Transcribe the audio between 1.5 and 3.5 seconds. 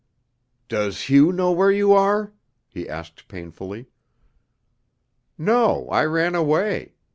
where you are?" he asked